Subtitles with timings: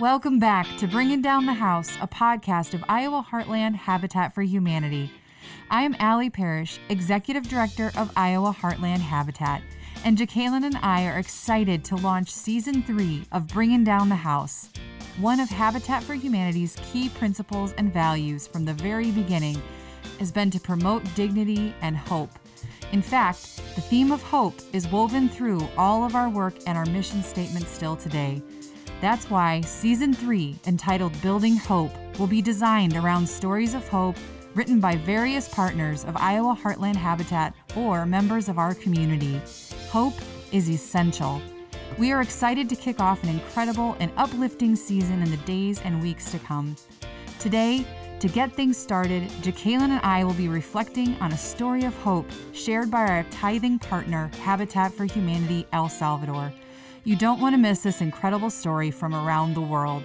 [0.00, 5.10] Welcome back to Bringing Down the House, a podcast of Iowa Heartland Habitat for Humanity.
[5.70, 9.62] I am Allie Parrish, Executive Director of Iowa Heartland Habitat,
[10.04, 14.68] and Jacqueline and I are excited to launch Season 3 of Bringing Down the House.
[15.18, 19.62] One of Habitat for Humanity's key principles and values from the very beginning
[20.18, 22.38] has been to promote dignity and hope.
[22.92, 26.84] In fact, the theme of hope is woven through all of our work and our
[26.84, 28.42] mission statement still today.
[29.00, 34.16] That's why Season 3, entitled Building Hope, will be designed around stories of hope
[34.54, 39.40] written by various partners of Iowa Heartland Habitat or members of our community.
[39.90, 40.14] Hope
[40.50, 41.42] is essential.
[41.98, 46.02] We are excited to kick off an incredible and uplifting season in the days and
[46.02, 46.74] weeks to come.
[47.38, 47.86] Today,
[48.20, 52.26] to get things started, Jacqueline and I will be reflecting on a story of hope
[52.54, 56.50] shared by our tithing partner, Habitat for Humanity El Salvador.
[57.06, 60.02] You don't want to miss this incredible story from around the world.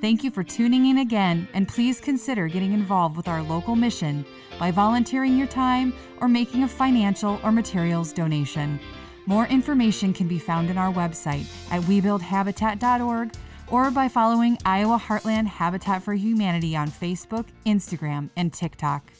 [0.00, 4.24] Thank you for tuning in again, and please consider getting involved with our local mission
[4.58, 8.80] by volunteering your time or making a financial or materials donation.
[9.26, 13.34] More information can be found on our website at webuildhabitat.org
[13.68, 19.12] or by following Iowa Heartland Habitat for Humanity on Facebook, Instagram, and TikTok.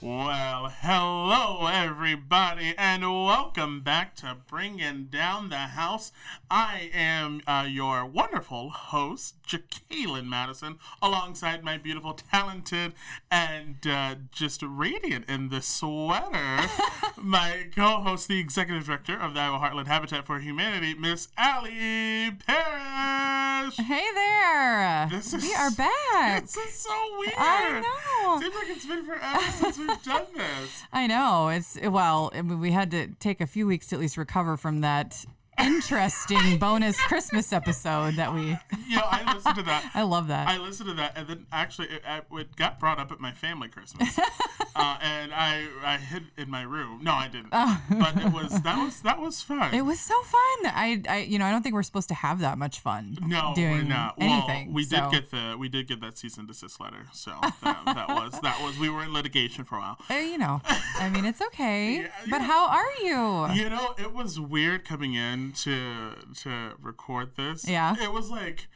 [0.00, 6.12] Well, hello everybody, and welcome back to Bringing Down the House.
[6.48, 12.92] I am uh, your wonderful host, Jacqueline Madison, alongside my beautiful, talented,
[13.30, 16.68] and uh, just radiant in the sweater,
[17.16, 23.76] my co-host, the executive director of the Iowa Heartland Habitat for Humanity, Miss Allie Parrish.
[23.76, 25.08] Hey there!
[25.10, 26.42] This is- we are back.
[26.42, 27.32] This is so weird.
[27.38, 28.40] I know.
[28.40, 30.82] Seems like it's been forever since we've done this.
[30.92, 31.48] I know.
[31.48, 35.24] It's well, we had to take a few weeks to at least recover from that
[35.60, 38.56] interesting bonus Christmas episode that we.
[38.88, 39.90] Know, I listened to that.
[39.92, 40.48] I love that.
[40.48, 43.68] I listened to that, and then actually, it, it got brought up at my family
[43.68, 44.18] Christmas,
[44.76, 47.00] uh, and I I hid in my room.
[47.02, 47.50] No, I didn't.
[47.50, 49.70] But it was that was that was fun.
[49.74, 49.76] Oh.
[49.76, 50.72] it was so fun.
[50.72, 53.18] I, I, you know, I don't think we're supposed to have that much fun.
[53.26, 54.14] no, doing we're not.
[54.16, 54.68] anything.
[54.68, 57.32] Well, we so- did get the we did get that cease and desist letter, so
[57.62, 59.98] that, that was that was we were in litigation for a while.
[60.08, 60.62] Uh, you know,
[60.98, 61.98] I mean, it's okay.
[62.08, 62.46] Yeah, but yeah.
[62.46, 63.54] how are you?
[63.62, 67.68] You know, it was weird coming in to to record this.
[67.68, 67.94] Yeah.
[68.00, 68.68] it was like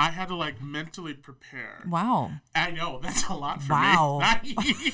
[0.00, 1.82] I had to like mentally prepare.
[1.88, 2.30] Wow.
[2.54, 4.20] I know that's a lot for Wow.
[4.44, 4.54] me.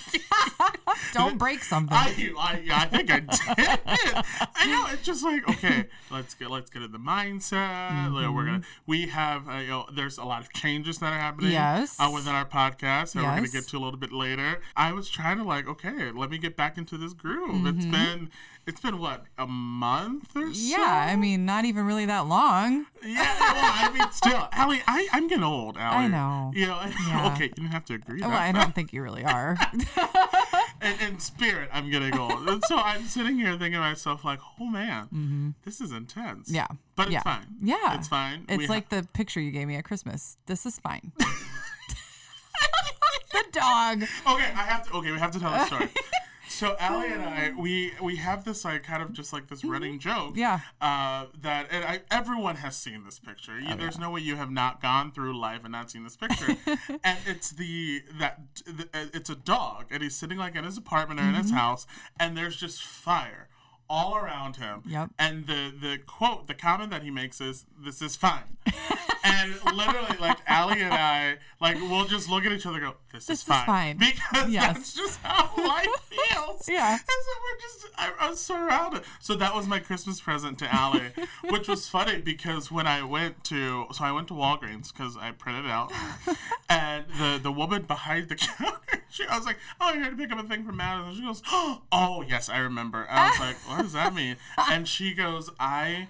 [1.12, 1.96] Don't break something.
[1.96, 3.28] I, I, I think I did.
[4.56, 8.12] I know it's just like okay, let's get let's get in the mindset.
[8.12, 11.18] Like, we're gonna we have uh, you know there's a lot of changes that are
[11.18, 11.52] happening.
[11.52, 11.96] Yes.
[12.00, 14.60] Uh, within our podcast that we're gonna get to a little bit later.
[14.76, 17.66] I was trying to like okay, let me get back into this groove.
[17.66, 18.30] It's been
[18.66, 20.60] it's been what a month or so.
[20.76, 22.86] yeah, I mean, not even really that long.
[23.04, 26.04] Yeah, well, I mean, still, Allie, I, I'm getting old, Allie.
[26.04, 26.52] I know.
[26.54, 27.32] You know, Yeah.
[27.34, 28.20] okay, you don't have to agree.
[28.20, 29.56] Well, that I don't think you really are.
[30.82, 32.48] in, in spirit, I'm getting old.
[32.48, 36.48] And so I'm sitting here thinking to myself, like, oh man, this is intense.
[36.48, 36.54] Mm-hmm.
[36.56, 36.66] Yeah.
[36.96, 37.22] But it's Yeah.
[37.22, 37.46] fine.
[37.62, 37.94] Yeah.
[37.98, 38.44] It's fine.
[38.48, 40.36] It's We like the picture you gave me at Christmas.
[40.46, 41.12] This is fine.
[43.32, 44.02] the dog.
[44.02, 45.88] okay, I have to, okay, we have to tell the story.
[46.54, 49.98] So Allie and I, we we have this like kind of just like this running
[49.98, 50.30] joke.
[50.30, 50.38] Mm-hmm.
[50.38, 50.60] Yeah.
[50.80, 53.58] Oh, Uh, that and I, everyone has seen this picture.
[53.58, 56.56] You, there's no way you have not gone through life and not seen this picture.
[57.04, 61.18] and it's the that the, it's a dog, and he's sitting like in his apartment
[61.20, 61.42] or in Mm-hmm.
[61.42, 61.86] his house,
[62.20, 63.48] and there's just fire
[63.88, 64.82] all around him.
[64.86, 65.10] Yep.
[65.18, 68.56] And the the quote, the comment that he makes is, "This is fine."
[69.24, 72.94] and literally, like Allie and I, like we'll just look at each other, and go,
[73.12, 73.98] "This, This is fine," fine.
[73.98, 74.74] because Yes.
[74.76, 76.68] that's just how life feels.
[76.68, 76.92] Yeah.
[76.92, 79.02] And so we're just, I, I was surrounded.
[79.20, 81.12] So that was my Christmas present to Allie,
[81.50, 85.30] which was funny because when I went to, so I went to Walgreens because I
[85.32, 85.92] printed it out,
[86.74, 90.16] and the the woman behind the counter, she, I was like, oh, I'm here to
[90.16, 91.14] pick up a thing from Madison.
[91.14, 91.42] She goes,
[91.92, 93.06] oh, yes, I remember.
[93.08, 94.36] I was like, what does that mean?
[94.70, 96.08] And she goes, I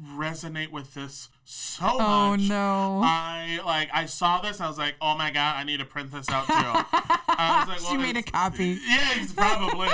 [0.00, 2.40] resonate with this so oh, much.
[2.40, 3.00] Oh, no.
[3.04, 4.60] I like I saw this.
[4.60, 6.52] I was like, oh my god, I need to print this out too.
[6.54, 8.78] I was like, She made a copy.
[8.86, 9.88] yeah, it's probably.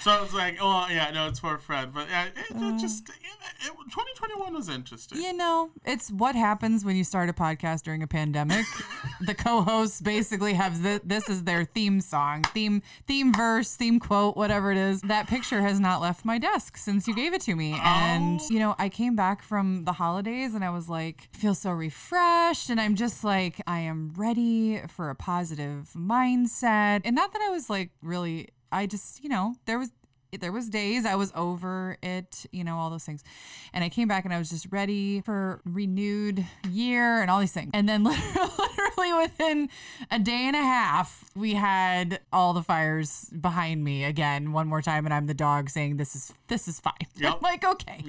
[0.00, 1.92] So I was like, oh yeah, no, it's for Fred.
[1.92, 2.78] But yeah, it, it uh.
[2.78, 5.20] just it, it, 2021 was interesting.
[5.20, 8.64] You know, it's what happens when you start a podcast during a pandemic.
[9.20, 14.36] the co-hosts basically have th- this is their theme song, theme theme verse, theme quote,
[14.36, 15.02] whatever it is.
[15.02, 17.78] That picture has not left my desk since you gave it to me.
[17.82, 18.46] And oh.
[18.48, 22.70] you know, I came back from the holidays and I was like, feel so refreshed
[22.70, 27.02] and I'm just like I am ready for a positive mindset.
[27.04, 29.90] And not that I was like really I just, you know, there was
[30.38, 33.24] there was days I was over it, you know, all those things.
[33.72, 37.52] And I came back and I was just ready for renewed year and all these
[37.52, 37.70] things.
[37.74, 39.68] And then literally within
[40.10, 44.82] a day and a half, we had all the fires behind me again one more
[44.82, 46.92] time and I'm the dog saying this is this is fine.
[47.20, 47.34] Yep.
[47.34, 48.02] I'm like, okay.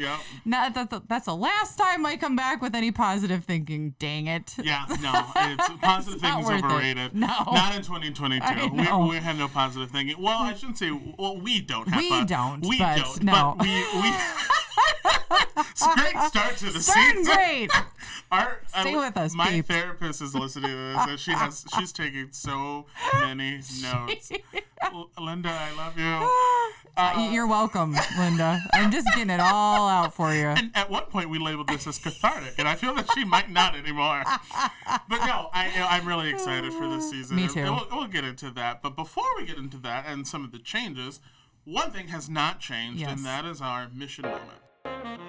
[0.45, 3.93] Not that that's the last time I come back with any positive thinking.
[3.99, 4.55] Dang it.
[4.63, 6.65] Yeah, no, it's positive not thinking is worth it.
[6.75, 7.15] overrated.
[7.15, 7.27] No.
[7.27, 8.69] not in 2022.
[8.73, 10.15] We, we have no positive thinking.
[10.21, 10.91] Well, I shouldn't say.
[10.91, 11.99] Well, we don't have.
[12.01, 13.23] We don't, We but don't.
[13.23, 13.55] no.
[13.57, 14.13] But we we.
[15.71, 17.33] it's a great start to the Starting season.
[17.35, 17.71] great.
[18.31, 19.67] Our, Stay with us, My peeps.
[19.67, 22.85] therapist is listening to this, and she has she's taking so
[23.19, 24.31] many notes.
[25.19, 26.29] Linda, I love you.
[26.95, 28.61] Uh, You're welcome, Linda.
[28.73, 30.45] I'm just getting it all out for you.
[30.47, 33.49] And at one point, we labeled this as cathartic, and I feel that she might
[33.49, 34.23] not anymore.
[35.09, 37.35] But no, I, I'm really excited for this season.
[37.35, 37.63] Me And too.
[37.63, 38.81] We'll, we'll get into that.
[38.81, 41.19] But before we get into that and some of the changes,
[41.65, 43.11] one thing has not changed, Yes.
[43.17, 45.21] and that is our mission moment.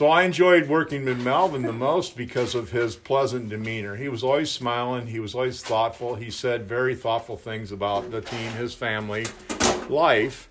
[0.00, 3.96] So I enjoyed working with Melvin the most because of his pleasant demeanor.
[3.96, 6.14] He was always smiling, he was always thoughtful.
[6.14, 9.26] He said very thoughtful things about the team, his family,
[9.90, 10.48] life,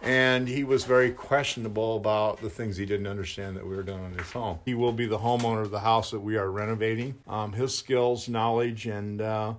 [0.00, 4.04] and he was very questionable about the things he didn't understand that we were doing
[4.04, 4.60] in his home.
[4.64, 7.16] He will be the homeowner of the house that we are renovating.
[7.26, 9.54] Um, his skills, knowledge, and uh,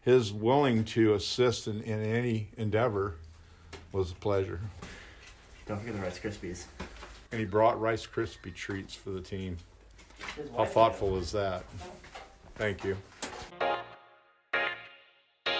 [0.00, 3.14] his willing to assist in, in any endeavor
[3.92, 4.58] was a pleasure.
[5.68, 6.64] Don't forget the Rice Krispies.
[7.32, 9.56] And he brought Rice Krispie treats for the team.
[10.56, 11.64] How thoughtful is that?
[12.56, 12.96] Thank you.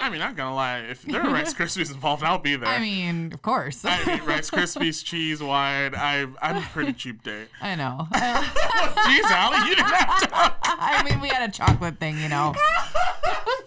[0.01, 2.67] I mean, not gonna lie, if there are Rice Krispies involved, I'll be there.
[2.67, 3.85] I mean, of course.
[3.85, 5.93] I mean, Rice Krispies, cheese, wine.
[5.95, 7.49] I, I'm a pretty cheap date.
[7.61, 8.07] I know.
[8.11, 10.29] Jeez, Allie, you didn't have to.
[10.63, 12.55] I mean, we had a chocolate thing, you know.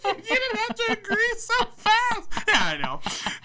[0.04, 2.28] you didn't have to agree so fast.
[2.48, 3.00] Yeah, I know.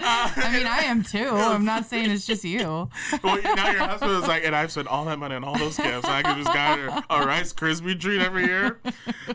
[0.10, 1.30] Uh, I mean, I am too.
[1.30, 2.60] I'm not saying it's just you.
[3.24, 5.78] well, now your husband is like, and I've spent all that money on all those
[5.78, 6.08] gifts.
[6.08, 8.80] I could just got her a Rice Krispie treat every year.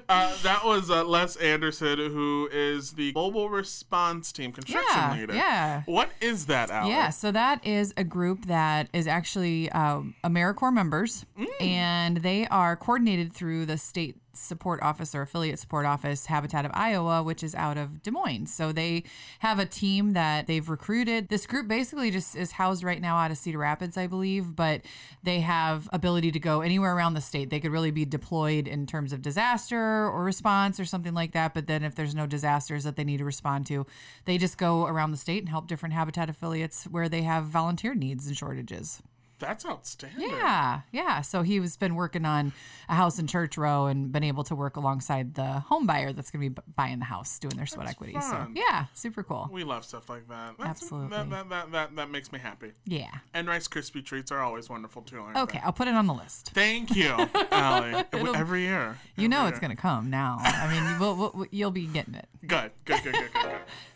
[0.09, 5.35] Uh, that was uh, Les Anderson, who is the Global Response Team construction Yeah, leader.
[5.35, 5.83] yeah.
[5.87, 6.91] What is that, Allie?
[6.91, 11.25] Yeah, so that is a group that is actually um, AmeriCorps members,
[11.61, 16.71] and they are coordinated through the state support office or affiliate support office, Habitat of
[16.75, 18.47] Iowa, which is out of Des Moines.
[18.47, 19.05] So they
[19.41, 21.29] have a team that they've recruited.
[21.29, 24.83] This group basically just is housed right now out of Cedar Rapids, I believe, but
[25.23, 27.51] they have ability to go anywhere around the state.
[27.51, 31.55] They could really be deployed in terms of disaster or response or something like that.
[31.55, 33.87] But then if there's no disasters that they need to respond to,
[34.25, 37.95] they just go around the state and help different habitat affiliates where they have volunteer
[37.95, 39.03] needs and shortages.
[39.39, 40.31] That's outstanding.
[40.31, 41.21] Yeah, yeah.
[41.21, 42.53] So he was been working on
[42.89, 46.31] a house in Shell Rock and been able to work alongside the home buyer that's
[46.31, 48.17] going to be buying the house, doing their sweat equity.
[48.21, 49.49] So yeah, super cool.
[49.53, 50.55] We love stuff like that.
[50.59, 51.17] That's, Absolutely.
[51.17, 52.73] That, that, that, that, that makes me happy.
[52.87, 53.11] Yeah.
[53.33, 55.25] And Rice Krispie treats are always wonderful too.
[55.37, 55.65] Okay, they?
[55.65, 56.51] I'll put it on the list.
[56.55, 57.15] Thank you,
[57.51, 58.05] Allie.
[58.13, 58.99] Every year.
[59.17, 60.39] You know Every it's going to come now.
[60.41, 62.29] I mean, you will, will, you'll be getting it.
[62.47, 63.57] Good, good, good, good, good, good.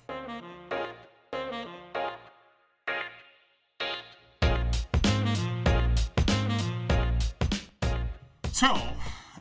[8.58, 8.76] So,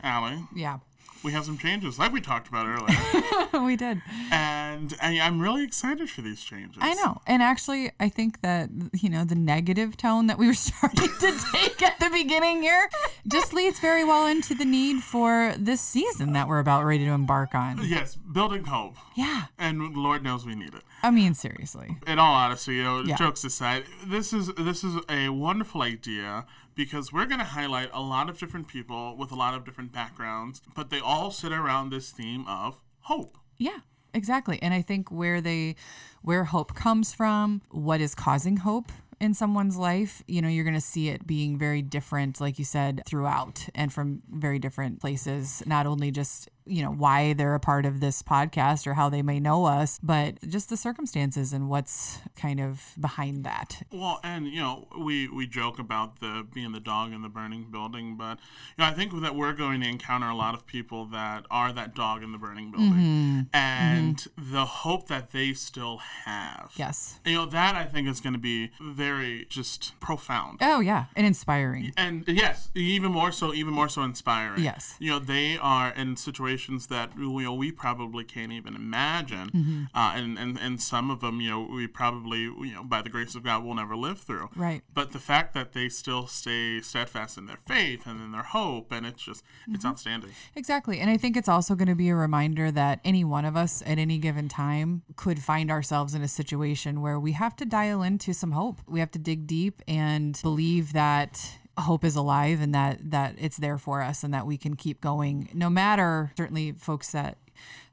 [0.04, 0.78] Allie, Yeah,
[1.24, 4.00] we have some changes, like we talked about earlier, we did.
[4.30, 6.78] and I, I'm really excited for these changes.
[6.80, 7.20] I know.
[7.26, 11.36] And actually, I think that, you know, the negative tone that we were starting to
[11.52, 12.88] take at the beginning here
[13.26, 17.10] just leads very well into the need for this season that we're about ready to
[17.10, 17.80] embark on.
[17.84, 19.46] Yes, building hope, Yeah.
[19.58, 20.82] and Lord knows we need it.
[21.02, 21.96] I mean, seriously.
[22.06, 23.16] in all honesty, you know, Yeah.
[23.16, 26.46] jokes aside, this is this is a wonderful idea
[26.78, 29.92] because we're going to highlight a lot of different people with a lot of different
[29.92, 33.36] backgrounds, but they all sit around this theme of hope.
[33.56, 33.78] Yeah,
[34.14, 34.60] exactly.
[34.62, 35.74] And I think where they
[36.22, 40.74] where hope comes from, what is causing hope in someone's life, you know, you're going
[40.74, 45.64] to see it being very different like you said throughout and from very different places,
[45.66, 49.22] not only just you know why they're a part of this podcast or how they
[49.22, 54.46] may know us but just the circumstances and what's kind of behind that Well, and
[54.46, 58.38] you know, we we joke about the being the dog in the burning building, but
[58.76, 61.72] you know, I think that we're going to encounter a lot of people that are
[61.72, 63.40] that dog in the burning building, mm-hmm.
[63.52, 64.52] and mm-hmm.
[64.52, 66.72] the hope that they still have.
[66.76, 70.58] yes You know, that I think is going to be very just profound.
[70.60, 74.62] oh yeah and inspiring and yes, even more so, even more so inspiring.
[74.62, 74.96] Yes.
[74.98, 79.50] you know they are in situations situations that you know we probably can't even imagine,
[79.54, 79.82] Mm-hmm.
[79.94, 83.08] uh, and, and and some of them you know we probably you know by the
[83.08, 84.48] grace of God will never live through.
[84.56, 84.82] Right.
[84.94, 88.92] But the fact that they still stay steadfast in their faith and in their hope,
[88.92, 89.88] and it's just it's Mm-hmm.
[89.88, 90.30] outstanding.
[90.56, 90.98] Exactly.
[91.00, 93.82] And I think it's also going to be a reminder that any one of us
[93.86, 98.02] at any given time could find ourselves in a situation where we have to dial
[98.02, 98.80] into some hope.
[98.86, 103.56] We have to dig deep and believe that hope is alive and that that it's
[103.56, 107.38] there for us and that we can keep going no matter certainly folks that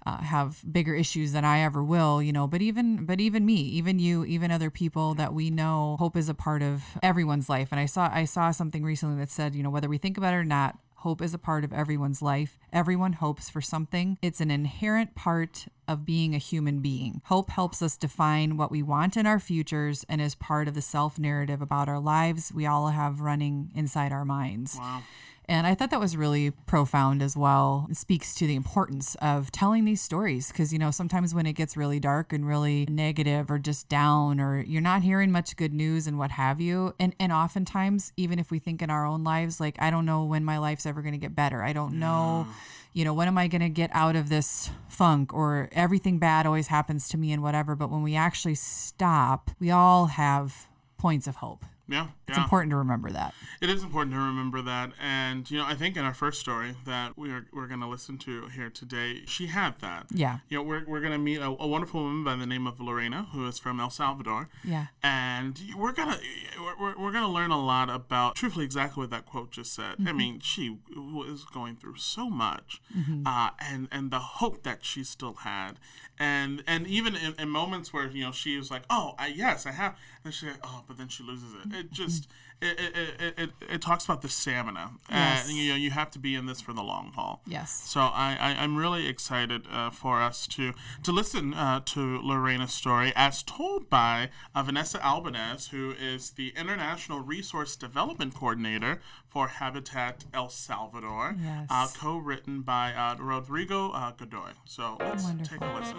[0.06, 3.56] uh, have bigger issues than I ever will, you know, but even but even me,
[3.56, 7.70] even you, even other people that we know, hope is a part of everyone's life.
[7.72, 10.34] And I saw I saw something recently that said, you know, whether we think about
[10.34, 12.58] it or not, hope is a part of everyone's life.
[12.74, 14.18] Everyone hopes for something.
[14.24, 17.22] It's an inherent part of being a human being.
[17.26, 20.82] Hope helps us define what we want in our futures and is part of the
[20.82, 24.78] self narrative about our lives we all have running inside our minds.
[24.80, 25.04] Wow.
[25.48, 27.88] And I thought that was really profound as well.
[27.90, 31.54] It speaks to the importance of telling these stories because, you know, sometimes when it
[31.54, 35.74] gets really dark and really negative or just down or you're not hearing much good
[35.74, 36.96] news and what have you.
[37.00, 40.24] And, and oftentimes, even if we think in our own lives, like, I don't know
[40.24, 41.62] when my life's ever going to get better.
[41.62, 42.54] I don't know, mm.
[42.94, 46.48] you know, when am I going to get out of this funk or everything bad
[46.48, 47.76] always happens to me and whatever.
[47.76, 51.66] But when we actually stop, we all have points of hope.
[51.88, 52.08] Yeah.
[52.28, 52.44] It's yeah.
[52.44, 53.34] important to remember that.
[53.62, 56.76] It is important to remember that, and you know, I think in our first story
[56.86, 60.08] that we are we're going to listen to here today, she had that.
[60.12, 60.40] Yeah.
[60.50, 62.80] You know, we're, we're going to meet a, a wonderful woman by the name of
[62.80, 64.50] Lorena, who is from El Salvador.
[64.64, 64.88] Yeah.
[65.04, 66.18] And we're gonna
[66.60, 69.96] we're, we're, we're gonna learn a lot about, truthfully, exactly what that quote just said.
[70.06, 72.82] I mean, she was going through so much,
[73.26, 75.74] uh, and and the hope that she still had,
[76.18, 79.66] and and even in, in moments where you know she was like, oh, I, yes,
[79.66, 81.75] I have, and she, oh, but then she loses it.
[81.80, 82.28] It just
[82.62, 85.48] it it, it, it, it talks about the stamina, Yes.
[85.50, 87.42] and you know you have to be in this for the long haul.
[87.46, 87.70] Yes.
[87.86, 92.74] So I, I I'm really excited uh, for us to to listen uh, to Lorena's
[92.74, 99.50] story as told by uh, Vanessa Albanez, who is the International Resource Development Coordinator for
[99.50, 101.68] Habitat El Salvador, Yes.
[101.70, 104.52] uh, co-written by uh, Rodrigo uh, Godoy.
[104.64, 105.98] So let's take a listen.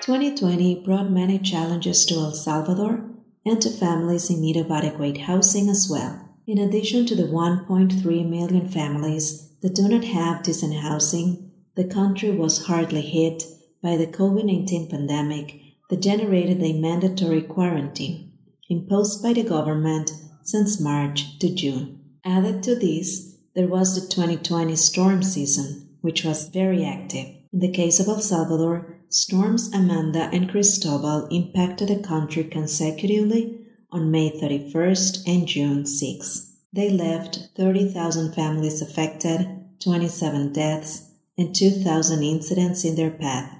[0.00, 3.04] 2020 brought many challenges to El Salvador
[3.46, 6.28] and to families in need of adequate housing as well.
[6.46, 12.30] In addition to the 1.3 million families that do not have decent housing, the country
[12.30, 13.44] was hardly hit
[13.82, 18.32] by the COVID 19 pandemic that generated a mandatory quarantine
[18.68, 20.10] imposed by the government
[20.42, 22.00] since March to June.
[22.24, 27.26] Added to this, there was the 2020 storm season, which was very active.
[27.52, 33.60] In the case of El Salvador, storms Amanda and Cristobal impacted the country consecutively
[33.90, 36.52] on May 31st and June 6.
[36.72, 39.46] They left 30,000 families affected,
[39.80, 43.56] 27 deaths, and 2,000 incidents in their path,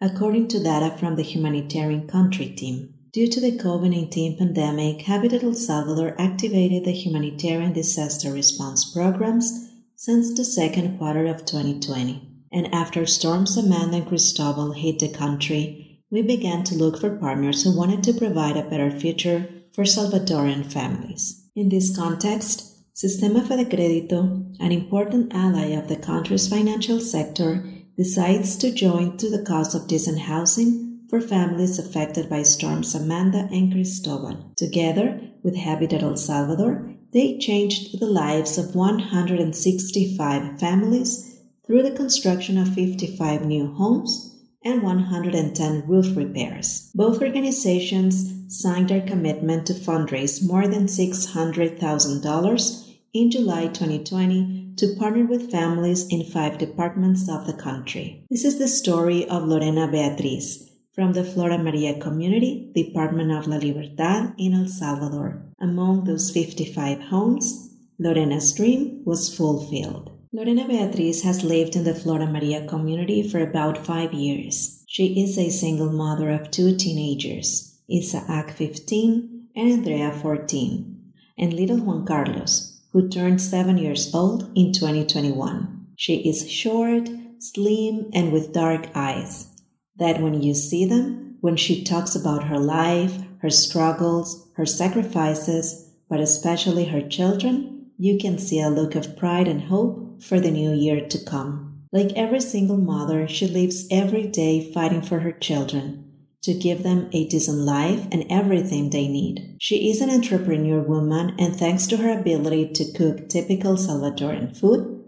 [0.00, 2.94] according to data from the Humanitarian Country Team.
[3.12, 9.70] Due to the COVID 19 pandemic, Habitat El Salvador activated the humanitarian disaster response programs
[9.94, 12.33] since the second quarter of 2020.
[12.54, 17.64] And after storms Amanda and Cristobal hit the country, we began to look for partners
[17.64, 21.48] who wanted to provide a better future for Salvadoran families.
[21.56, 27.68] In this context, Sistema Fedecredito, an important ally of the country's financial sector,
[27.98, 33.48] decides to join to the cause of decent housing for families affected by storms Amanda
[33.50, 34.52] and Cristobal.
[34.56, 41.33] Together with Habitat El Salvador, they changed the lives of 165 families
[41.66, 46.90] through the construction of 55 new homes and 110 roof repairs.
[46.94, 55.24] Both organizations signed their commitment to fundraise more than $600,000 in July 2020 to partner
[55.24, 58.24] with families in five departments of the country.
[58.30, 63.56] This is the story of Lorena Beatriz from the Flora Maria Community, Department of La
[63.56, 65.42] Libertad in El Salvador.
[65.60, 70.13] Among those 55 homes, Lorena's dream was fulfilled.
[70.36, 74.82] Lorena Beatriz has lived in the Flora Maria community for about five years.
[74.88, 81.78] She is a single mother of two teenagers, Isaac 15 and Andrea 14, and little
[81.78, 85.86] Juan Carlos, who turned seven years old in 2021.
[85.94, 89.52] She is short, slim, and with dark eyes.
[89.98, 95.92] That when you see them, when she talks about her life, her struggles, her sacrifices,
[96.10, 100.50] but especially her children, you can see a look of pride and hope for the
[100.50, 101.82] new year to come.
[101.92, 106.04] Like every single mother, she lives every day fighting for her children
[106.42, 109.56] to give them a decent life and everything they need.
[109.60, 115.02] She is an entrepreneur woman, and thanks to her ability to cook typical Salvadoran food,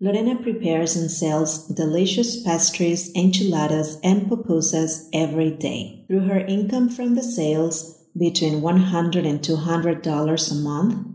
[0.00, 6.04] Lorena prepares and sells delicious pastries, enchiladas, and pupusas every day.
[6.08, 11.06] Through her income from the sales, between $100 and $200 a month,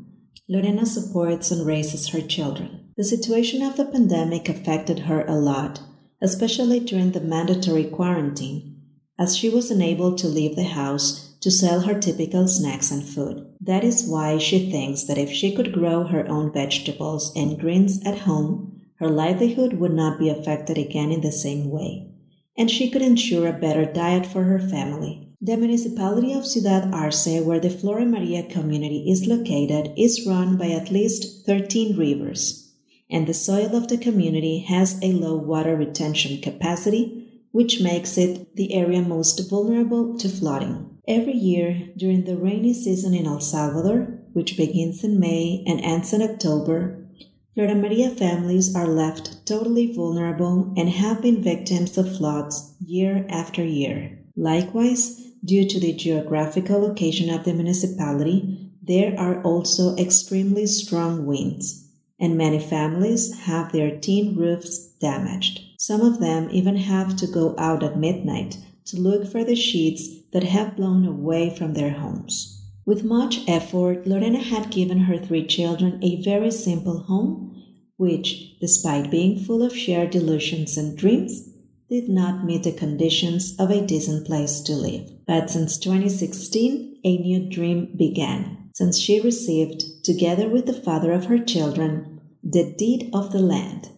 [0.49, 2.86] Lorena supports and raises her children.
[2.97, 5.81] The situation of the pandemic affected her a lot,
[6.19, 8.81] especially during the mandatory quarantine,
[9.19, 13.45] as she was unable to leave the house to sell her typical snacks and food.
[13.61, 18.03] That is why she thinks that if she could grow her own vegetables and greens
[18.03, 22.09] at home, her livelihood would not be affected again in the same way,
[22.57, 25.35] and she could ensure a better diet for her family.
[25.39, 30.69] The municipality of Ciudad Arce, where the Flora Maria community is located, is run by
[30.69, 32.66] at least 13 rivers,
[33.09, 38.55] and the soil of the community has a low water retention capacity, which makes it
[38.55, 40.99] the area most vulnerable to flooding.
[41.07, 46.11] Every year, during the rainy season in El Salvador, which begins in May and ends
[46.13, 47.07] in October,
[47.55, 53.63] Flora Maria families are left totally vulnerable and have been victims of floods year after
[53.63, 54.19] year.
[54.35, 61.86] Likewise, due to the geographical location of the municipality, there are also extremely strong winds,
[62.19, 65.61] and many families have their tin roofs damaged.
[65.77, 70.07] Some of them even have to go out at midnight to look for the sheets
[70.31, 72.57] that have blown away from their homes.
[72.85, 77.63] With much effort, Lorena had given her three children a very simple home,
[77.97, 81.49] which, despite being full of shared illusions and dreams,
[81.89, 85.09] did not meet the conditions of a decent place to live.
[85.25, 91.25] But since 2016, a new dream began, since she received, together with the father of
[91.25, 93.89] her children, the deed of the land,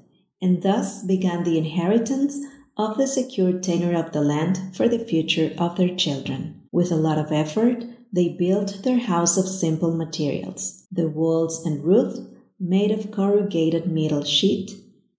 [0.42, 2.36] and thus began the inheritance
[2.76, 6.64] of the secured tenure of the land for the future of their children.
[6.72, 11.84] With a lot of effort, they built their house of simple materials, the walls and
[11.84, 12.18] roof
[12.60, 14.72] made of corrugated metal sheet,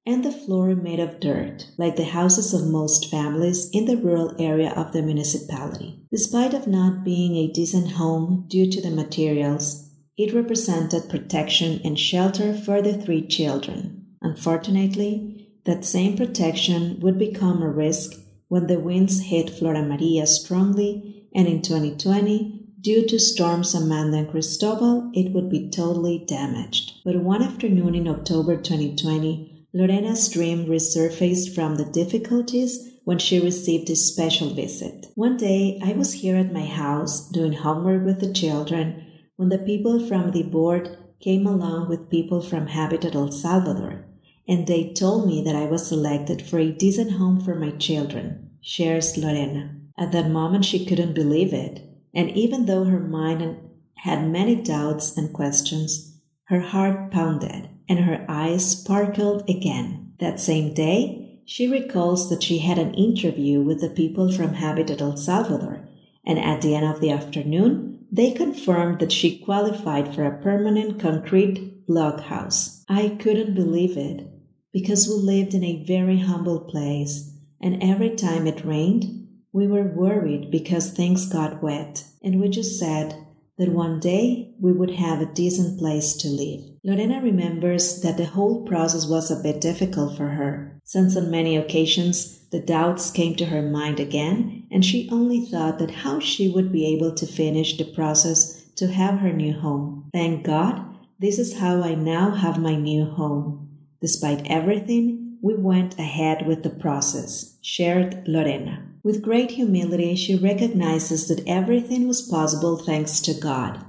[0.05, 4.35] and the floor made of dirt, like the houses of most families in the rural
[4.41, 6.03] area of the municipality.
[6.11, 9.90] Despite of not being a decent home due to the materials,
[10.23, 14.07] it represented protection and shelter for the three children.
[14.23, 18.13] Unfortunately, that same protection would become a risk
[18.49, 24.31] when the winds hit Flora Maria strongly, and in 2020, Due to storms Amanda and
[24.31, 26.95] Cristobal, it would be totally damaged.
[27.05, 33.91] But one afternoon in October 2020, Lorena's dream resurfaced from the difficulties when she received
[33.91, 35.09] a special visit.
[35.15, 39.05] One day, I was here at my house doing homework with the children
[39.41, 44.05] when the people from the board came along with people from Habitat El Salvador,
[44.47, 48.51] and they told me that I was selected for a decent home for my children,
[48.61, 49.75] shares Lorena.
[49.99, 53.57] At that moment, she couldn't believe it and even though her mind
[53.95, 60.13] had many doubts and questions, her heart pounded and her eyes sparkled again.
[60.19, 65.01] That same day, she recalls that she had an interview with the people from Habitat
[65.01, 65.89] El Salvador,
[66.25, 71.01] and at the end of the afternoon, they confirmed that she qualified for a permanent
[71.01, 72.85] concrete block house.
[72.89, 74.27] I couldn't believe it
[74.73, 79.95] because we lived in a very humble place, and every time it rained, we were
[79.95, 83.27] worried because things got wet, and we just said
[83.61, 86.65] that one day we would have a decent place to live.
[86.83, 91.57] Lorena remembers that the whole process was a bit difficult for her, since on many
[91.57, 96.49] occasions the doubts came to her mind again, and she only thought that how she
[96.49, 100.09] would be able to finish the process to have her new home.
[100.15, 100.83] Thank God,
[101.19, 103.69] this is how I now have my new home.
[104.01, 108.90] Despite everything, we went ahead with the process, shared Lorena.
[109.03, 113.85] With great humility, she recognizes that everything was possible thanks to God,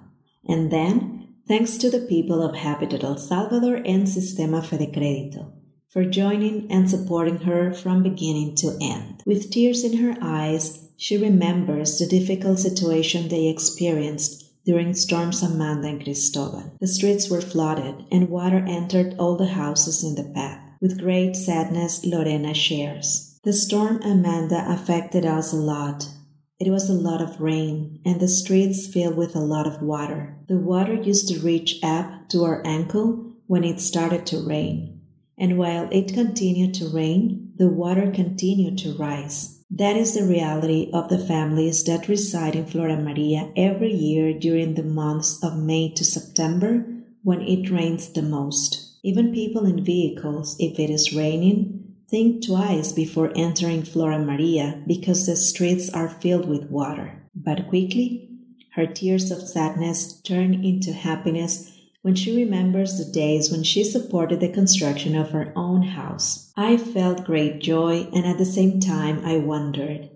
[0.47, 5.51] and then thanks to the people of Habitat El Salvador and Sistema Fedecredito
[5.89, 9.21] for joining and supporting her from beginning to end.
[9.25, 15.89] With tears in her eyes, she remembers the difficult situation they experienced during storms Amanda
[15.89, 16.77] and Cristobal.
[16.79, 20.61] The streets were flooded and water entered all the houses in the path.
[20.79, 23.30] With great sadness, Lorena shares.
[23.43, 26.07] The storm Amanda affected us a lot.
[26.59, 30.37] It was a lot of rain, and the streets filled with a lot of water.
[30.47, 35.01] The water used to reach up to our ankle when it started to rain.
[35.39, 39.63] And while it continued to rain, the water continued to rise.
[39.71, 44.75] That is the reality of the families that reside in Flora Maria every year during
[44.75, 46.85] the months of May to September
[47.23, 48.99] when it rains the most.
[49.03, 51.80] Even people in vehicles, if it is raining,
[52.11, 57.23] Think twice before entering Flora Maria because the streets are filled with water.
[57.33, 58.29] But quickly,
[58.73, 61.71] her tears of sadness turn into happiness
[62.01, 66.51] when she remembers the days when she supported the construction of her own house.
[66.57, 70.09] I felt great joy, and at the same time, I wondered,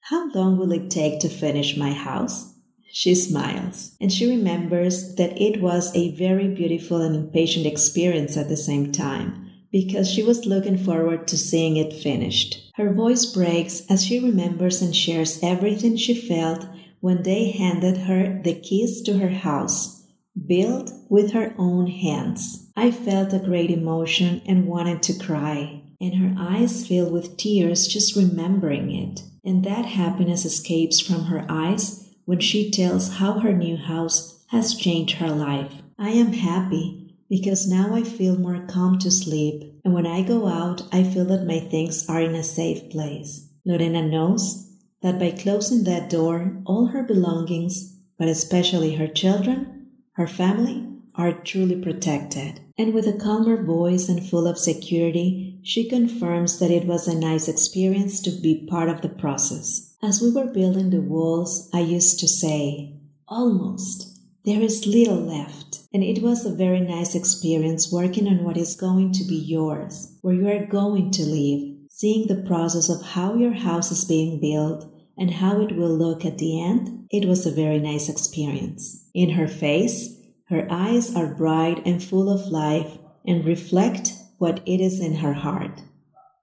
[0.00, 2.52] how long will it take to finish my house?
[2.92, 8.50] She smiles, and she remembers that it was a very beautiful and impatient experience at
[8.50, 12.72] the same time because she was looking forward to seeing it finished.
[12.76, 16.66] Her voice breaks as she remembers and shares everything she felt
[17.00, 20.04] when they handed her the keys to her house,
[20.46, 22.70] built with her own hands.
[22.76, 27.86] I felt a great emotion and wanted to cry, and her eyes filled with tears
[27.86, 29.22] just remembering it.
[29.44, 34.74] And that happiness escapes from her eyes when she tells how her new house has
[34.74, 35.82] changed her life.
[35.98, 40.46] I am happy because now I feel more calm to sleep, and when I go
[40.46, 43.48] out, I feel that my things are in a safe place.
[43.64, 44.70] Lorena knows
[45.02, 51.32] that by closing that door, all her belongings, but especially her children, her family, are
[51.32, 52.60] truly protected.
[52.78, 57.18] And with a calmer voice and full of security, she confirms that it was a
[57.18, 59.94] nice experience to be part of the process.
[60.02, 62.94] As we were building the walls, I used to say,
[63.26, 64.07] almost.
[64.48, 68.76] There is little left, and it was a very nice experience working on what is
[68.76, 73.34] going to be yours, where you are going to live, seeing the process of how
[73.34, 77.08] your house is being built and how it will look at the end.
[77.10, 79.04] It was a very nice experience.
[79.12, 80.16] In her face,
[80.48, 85.34] her eyes are bright and full of life and reflect what it is in her
[85.34, 85.82] heart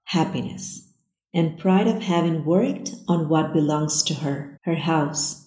[0.04, 0.92] happiness
[1.34, 5.45] and pride of having worked on what belongs to her, her house,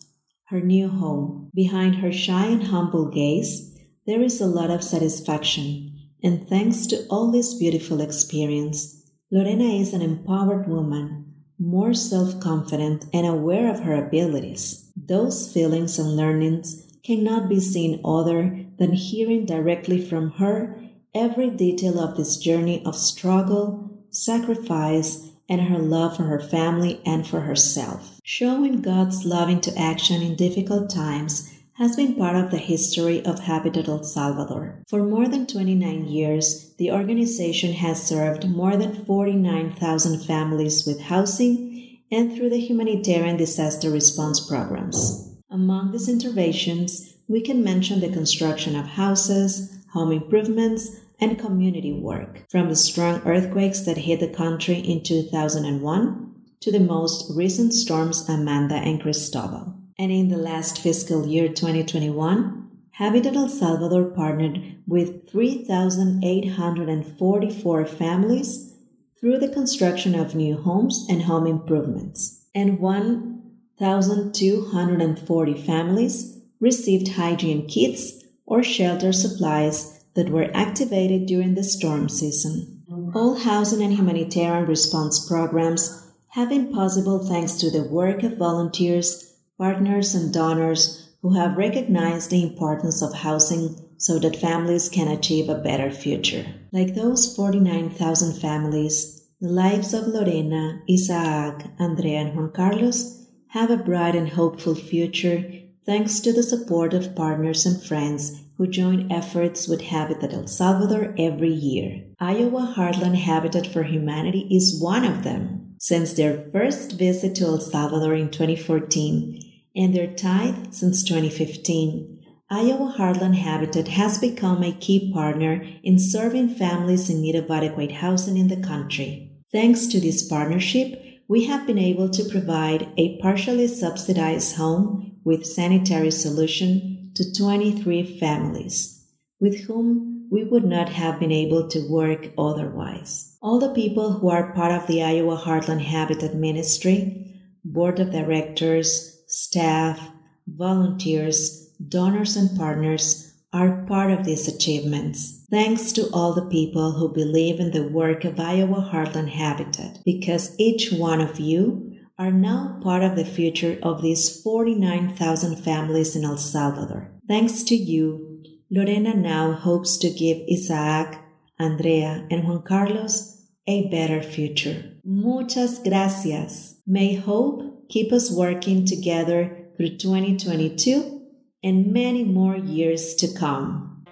[0.50, 1.50] her new home.
[1.54, 7.06] Behind her shy and humble gaze, there is a lot of satisfaction, and thanks to
[7.10, 9.00] all this beautiful experience,
[9.32, 14.92] Lorena is an empowered woman, more self confident and aware of her abilities.
[14.96, 20.82] Those feelings and learnings cannot be seen other than hearing directly from her
[21.14, 27.28] every detail of this journey of struggle, sacrifice, and her love for her family and
[27.28, 28.19] for herself.
[28.32, 33.40] Showing God's love into action in difficult times has been part of the history of
[33.40, 34.84] Habitat El Salvador.
[34.88, 42.02] For more than 29 years, the organization has served more than 49,000 families with housing
[42.12, 45.36] and through the humanitarian disaster response programs.
[45.50, 52.46] Among these interventions, we can mention the construction of houses, home improvements, and community work,
[52.52, 56.29] from the strong earthquakes that hit the country in 2001
[56.62, 59.76] to the most recent storms Amanda and Cristobal.
[59.98, 68.74] And in the last fiscal year 2021, Habitat El Salvador partnered with 3,844 families
[69.20, 78.24] through the construction of new homes and home improvements, and 1,240 families received hygiene kits
[78.46, 82.84] or shelter supplies that were activated during the storm season.
[83.16, 89.34] All housing and humanitarian response programs have been possible thanks to the work of volunteers,
[89.58, 95.50] partners, and donors who have recognized the importance of housing so that families can achieve
[95.50, 96.46] a better future.
[96.72, 103.78] Like those 49,000 families, the lives of Lorena, Isaac, Andrea, and Juan Carlos have a
[103.78, 105.44] bright and hopeful future
[105.86, 111.16] thanks to the support of partners and friends who join efforts with Habitat El Salvador
[111.18, 112.04] every year.
[112.20, 115.59] Iowa Heartland Habitat for Humanity is one of them.
[115.82, 119.42] Since their first visit to El Salvador in 2014
[119.78, 126.50] and their tithe since 2015, Iowa Heartland Habitat has become a key partner in serving
[126.56, 129.32] families in need of adequate housing in the country.
[129.54, 135.46] Thanks to this partnership, we have been able to provide a partially subsidized home with
[135.46, 139.06] sanitary solution to 23 families
[139.40, 143.29] with whom we would not have been able to work otherwise.
[143.42, 149.24] All the people who are part of the Iowa Heartland Habitat Ministry, board of directors,
[149.28, 150.10] staff,
[150.46, 155.46] volunteers, donors, and partners are part of these achievements.
[155.50, 160.54] Thanks to all the people who believe in the work of Iowa Heartland Habitat, because
[160.60, 166.26] each one of you are now part of the future of these 49,000 families in
[166.26, 167.10] El Salvador.
[167.26, 171.18] Thanks to you, Lorena now hopes to give Isaac,
[171.60, 173.36] Andrea, and Juan Carlos
[173.68, 174.94] a better future.
[175.04, 176.82] Muchas gracias.
[176.88, 181.22] May hope keep us working together through 2022
[181.64, 184.06] and many more years to come.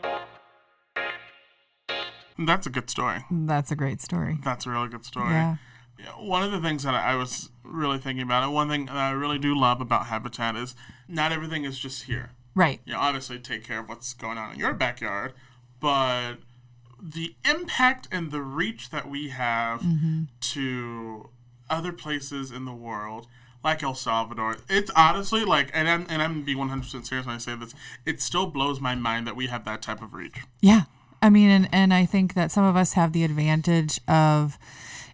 [2.37, 3.23] That's a good story.
[3.31, 4.37] That's a great story.
[4.43, 5.31] That's a really good story.
[5.31, 5.57] Yeah
[6.17, 9.11] one of the things that I was really thinking about, and one thing that I
[9.11, 10.75] really do love about Habitat is
[11.07, 12.31] not everything is just here.
[12.55, 12.81] Right.
[12.85, 15.33] You know, obviously take care of what's going on in your backyard,
[15.79, 16.35] but
[17.01, 20.23] the impact and the reach that we have mm-hmm.
[20.39, 21.29] to
[21.69, 23.27] other places in the world,
[23.63, 27.25] like El Salvador, it's honestly like, and I'm and I'm gonna be 100 percent serious
[27.25, 27.73] when I say this.
[28.05, 30.37] It still blows my mind that we have that type of reach.
[30.61, 30.83] Yeah.
[31.21, 34.59] I mean, and, and I think that some of us have the advantage of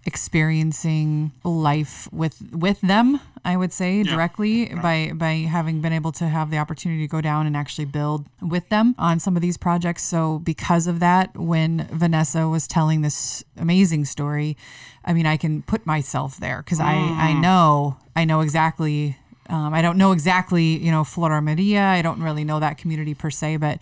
[0.06, 6.28] experiencing life with with them i would say directly by by having been able to
[6.28, 9.58] have the opportunity to go down and actually build with them on some of these
[9.58, 10.04] projects.
[10.04, 14.58] So because of that when vanessa was telling this amazing story
[15.06, 17.42] i mean i can put myself there because i i mm.
[17.42, 19.18] know i know exactly
[19.50, 21.82] um, I don't know exactly, you know, Flora Maria.
[21.82, 23.80] I don't really know that community per se, but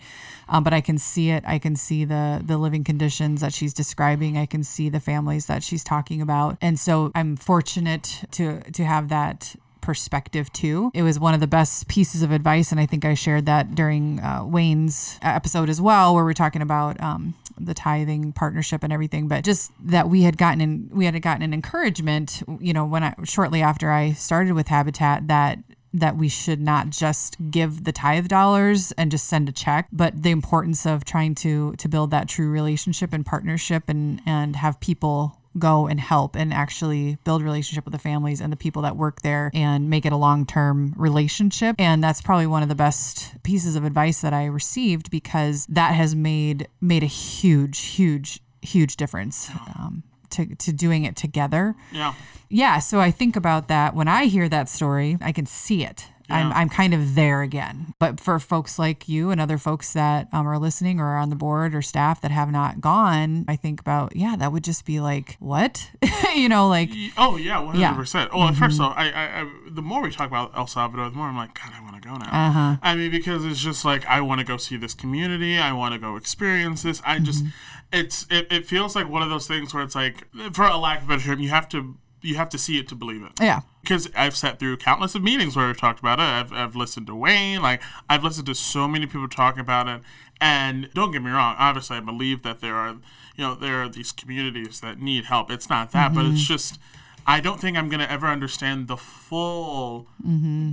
[0.48, 1.44] um, but I can see it.
[1.46, 4.36] I can see the the living conditions that she's describing.
[4.36, 8.84] I can see the families that she's talking about, and so I'm fortunate to to
[8.84, 10.90] have that perspective too.
[10.94, 13.74] It was one of the best pieces of advice, and I think I shared that
[13.74, 18.92] during uh, Wayne's episode as well, where we're talking about um, the tithing partnership and
[18.92, 19.28] everything.
[19.28, 23.04] But just that we had gotten in, we had gotten an encouragement, you know, when
[23.04, 25.58] I shortly after I started with Habitat that
[25.94, 30.22] that we should not just give the tithe dollars and just send a check but
[30.22, 34.80] the importance of trying to to build that true relationship and partnership and and have
[34.80, 38.96] people go and help and actually build relationship with the families and the people that
[38.96, 41.76] work there and make it a long-term relationship.
[41.78, 45.94] And that's probably one of the best pieces of advice that I received because that
[45.94, 51.74] has made made a huge huge huge difference um, to, to doing it together.
[51.90, 52.14] Yeah.
[52.48, 53.94] yeah so i think about that.
[53.94, 56.56] When i hear that story i can see it I'm, Yeah.
[56.56, 60.46] I'm kind of there again but for folks like you and other folks that um,
[60.46, 63.80] are listening or are on the board or staff that have not gone i think
[63.80, 65.90] about yeah that would just be like what
[66.34, 67.88] you know like Oh yeah, one Yeah.
[67.88, 68.34] hundred percent.
[68.34, 71.16] Well, first of all, I, I, I, the more we talk about El Salvador, the
[71.16, 72.48] more I'm like, God, I want to go now.
[72.48, 72.76] Uh-huh.
[72.82, 75.58] I mean, because it's just like I want to go see this community.
[75.58, 77.02] I want to go experience this.
[77.04, 77.44] I just,
[77.92, 80.98] it's, it, it feels like one of those things where it's like, for a lack
[81.02, 83.32] of a better term, you have to, you have to see it to believe it.
[83.40, 86.22] yeah Because I've sat through countless of meetings where I've talked about it.
[86.22, 87.60] I've, I've listened to Wayne.
[87.60, 90.02] Like I've listened to so many people talk about it.
[90.40, 91.54] And don't get me wrong.
[91.58, 92.96] Obviously, I believe that there are,
[93.36, 95.50] you know, there are these communities that need help.
[95.50, 96.52] It's not that, but it's mm-hmm.
[96.52, 96.80] just,
[97.26, 100.72] I don't think I'm gonna ever understand the full, mm-hmm.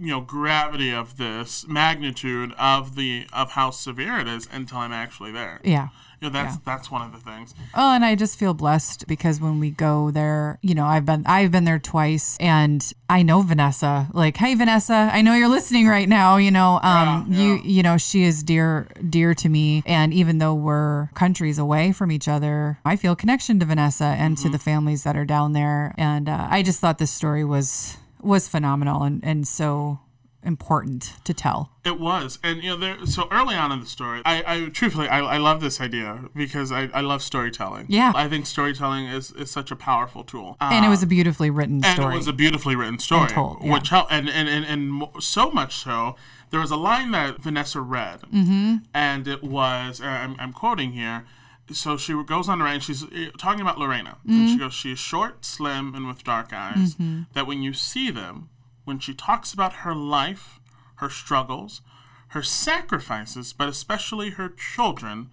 [0.00, 4.92] You know, gravity of this magnitude of the of how severe it is until I'm
[4.92, 5.60] actually there.
[5.62, 5.88] yeah
[6.20, 7.54] You know, that's that's one of the things.
[7.74, 11.22] Oh, and I just feel blessed because when we go there, you know, I've been
[11.26, 14.08] I've been there twice and I know Vanessa.
[14.12, 16.80] Like, hey Vanessa, I know you're listening right now, you know.
[16.82, 17.62] Um Yeah, you yeah.
[17.64, 22.10] you know, she is dear dear to me and even though we're countries away from
[22.12, 25.94] each other, I feel connection to Vanessa and to the families that are down there
[25.96, 30.00] and uh, I just thought this story was was phenomenal and and so
[30.42, 31.70] important to tell.
[31.84, 33.06] It was, and you know, there.
[33.06, 36.72] So early on in the story, I, I truthfully, I, I love this idea because
[36.72, 37.86] I, I love storytelling.
[37.88, 38.12] Yeah.
[38.14, 40.56] I think storytelling is, is such a powerful tool.
[40.60, 42.04] And it was a beautifully written story.
[42.04, 43.72] and it was a beautifully written story, told, yeah.
[43.72, 46.16] which helped, and and, and and so much so.
[46.50, 48.76] There was a line that Vanessa read, mm-hmm.
[48.92, 51.24] and it was, uh, I'm, I'm quoting here.
[51.72, 54.18] So she goes on to write, and she's uh, talking about Lorena.
[54.26, 54.46] And Mm-hmm.
[54.52, 56.96] she goes, She is short, slim, and with dark eyes.
[57.34, 58.48] That when you see them,
[58.84, 60.58] when she talks about her life,
[60.96, 61.80] her struggles,
[62.28, 65.30] her sacrifices, but especially her children,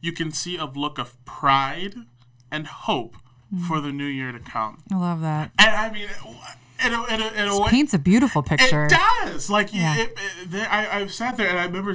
[0.00, 1.94] you can see a look of pride
[2.50, 3.16] and hope
[3.54, 3.66] Mm.
[3.66, 4.82] for the new year to come.
[4.92, 5.52] I love that.
[5.58, 6.08] And I mean,
[6.84, 8.84] in a, in a, in a way, Paints a beautiful picture.
[8.86, 9.50] it does.
[9.50, 9.96] Like Yeah.
[9.98, 10.18] it,
[10.52, 11.94] it, I, I sat there and I remember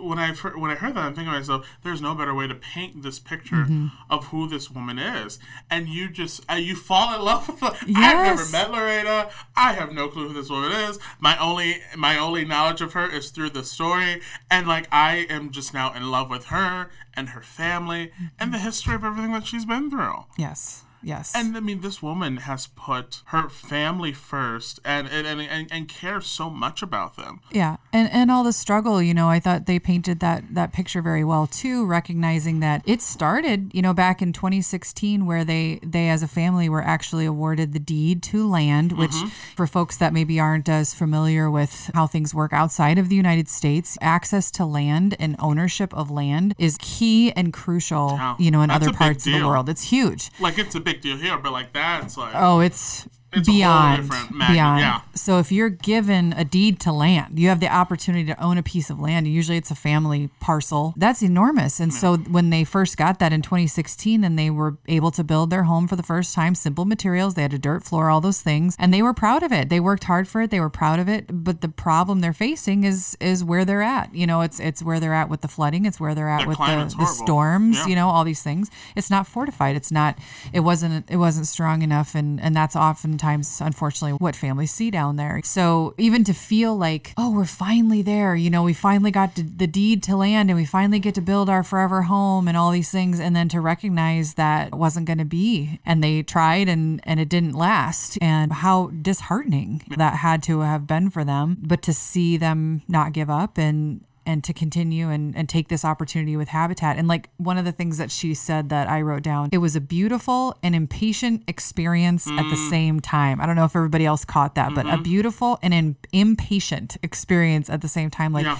[0.00, 2.46] when I fir- when I heard that, I'm thinking to myself, "There's no better way
[2.46, 3.88] to paint this picture Mm-hmm.
[4.10, 5.38] of who this woman is."
[5.70, 7.76] And you just uh, you fall in love with her.
[7.94, 9.28] I've never met Lorena.
[9.56, 10.98] I have no clue who this woman is.
[11.20, 15.50] My only my only knowledge of her is through the story, and like I am
[15.50, 19.46] just now in love with her and her family and the history of everything that
[19.46, 20.24] she's been through.
[20.38, 20.84] Yes.
[21.02, 21.32] Yes.
[21.34, 25.88] And I mean, this woman has put her family first and and, and, and, and
[25.88, 27.40] cares so much about them.
[27.50, 31.02] Yeah, and and all the struggle, you know, I thought they painted that that picture
[31.02, 36.08] very well too, recognizing that it started, you know, back in 2016 where they they
[36.08, 39.00] as a family were actually awarded the deed to land, mm-hmm.
[39.00, 43.16] which for folks that maybe aren't as familiar with how things work outside of the
[43.16, 48.62] United States, access to land and ownership of land is key and crucial, you know,
[48.62, 49.68] in other parts of the world.
[49.68, 50.30] It's huge.
[50.38, 54.80] Like it's a big deal here, but like that's like Oh, it's It's beyond beyond.
[54.80, 55.00] yeah.
[55.14, 58.62] so if you're given a deed to land you have the opportunity to own a
[58.62, 60.92] piece of land usually it's a family parcel.
[60.96, 61.80] That's enormous.
[61.80, 65.50] And so when they first got that in 2016 and they were able to build
[65.50, 68.40] their home for the first time simple materials they had a dirt floor all those
[68.42, 69.68] things and they were proud of it.
[69.68, 72.84] They worked hard for it they were proud of it but the problem they're facing
[72.84, 74.14] is is where they're at.
[74.14, 76.48] You know it's it's where they're at with the flooding it's where they're at The
[76.48, 77.86] with the, the storms Yeah.
[77.86, 78.70] you know all these things.
[78.96, 79.74] It's not fortified.
[79.76, 80.18] It's not
[80.52, 82.76] it wasn't it wasn't strong enough and and that's
[83.22, 85.40] oftentimes unfortunately what families see down there.
[85.44, 89.66] So even to feel like oh we're finally there you know we finally got the
[89.66, 92.90] deed to land and we finally get to build our forever home and all these
[92.90, 97.20] things and then to recognize that wasn't going to be and they tried and and
[97.20, 101.58] it didn't last and how disheartening that had to have been for them.
[101.62, 105.84] But to see them not give up and and to continue and, and take this
[105.84, 106.96] opportunity with habitat.
[106.96, 109.76] And like one of the things that she said that i wrote down it was
[109.76, 112.70] a beautiful and impatient experience at the mm.
[112.70, 113.40] same time.
[113.40, 115.02] I don't know if everybody else caught that but a mm-hmm.
[115.02, 118.32] beautiful and an impatient experience at the same time.
[118.32, 118.58] Like Yeah.